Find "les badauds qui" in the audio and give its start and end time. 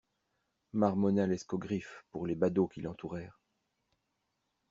2.25-2.81